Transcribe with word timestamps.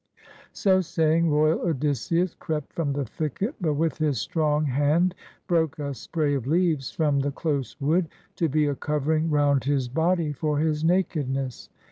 So 0.51 0.81
saying, 0.81 1.29
royal 1.29 1.59
Odysseus 1.61 2.33
crept 2.33 2.73
from 2.73 2.91
the 2.93 3.05
thicket, 3.05 3.53
but 3.61 3.75
with 3.75 3.99
his 3.99 4.19
strong 4.19 4.65
hand 4.65 5.13
broke 5.45 5.77
a 5.77 5.93
spray 5.93 6.33
of 6.33 6.47
leaves 6.47 6.89
from 6.89 7.19
the 7.19 7.29
close 7.31 7.79
wood, 7.79 8.09
to 8.37 8.49
be 8.49 8.65
a 8.65 8.73
covering 8.73 9.29
round 9.29 9.65
his 9.65 9.87
body 9.87 10.33
for 10.33 10.57
his 10.57 10.83
naked 10.83 11.29
ness. 11.29 11.69